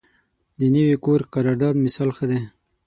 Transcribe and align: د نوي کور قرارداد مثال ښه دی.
د 0.59 0.61
نوي 0.75 0.95
کور 1.05 1.19
قرارداد 1.33 1.75
مثال 1.85 2.09
ښه 2.17 2.25
دی. 2.31 2.41